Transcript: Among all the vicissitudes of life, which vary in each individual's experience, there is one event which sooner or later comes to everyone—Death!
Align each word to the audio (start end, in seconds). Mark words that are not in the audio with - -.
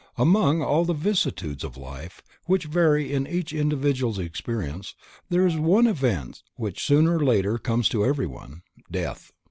Among 0.17 0.63
all 0.63 0.83
the 0.83 0.95
vicissitudes 0.95 1.63
of 1.63 1.77
life, 1.77 2.23
which 2.45 2.65
vary 2.65 3.13
in 3.13 3.27
each 3.27 3.53
individual's 3.53 4.17
experience, 4.17 4.95
there 5.29 5.45
is 5.45 5.57
one 5.57 5.85
event 5.85 6.41
which 6.55 6.83
sooner 6.83 7.17
or 7.17 7.23
later 7.23 7.59
comes 7.59 7.87
to 7.89 8.03
everyone—Death! 8.03 9.31